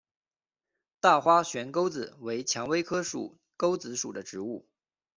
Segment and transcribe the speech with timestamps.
[0.99, 4.65] 大花悬钩子为蔷薇科悬钩子属的植物。